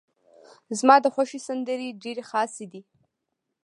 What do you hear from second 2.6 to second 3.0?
دي.